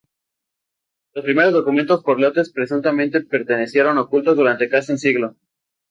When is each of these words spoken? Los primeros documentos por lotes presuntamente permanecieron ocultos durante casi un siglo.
Los 1.13 1.23
primeros 1.25 1.53
documentos 1.53 2.01
por 2.03 2.19
lotes 2.19 2.51
presuntamente 2.51 3.21
permanecieron 3.21 3.99
ocultos 3.99 4.35
durante 4.35 4.67
casi 4.67 4.93
un 4.93 4.97
siglo. 4.97 5.35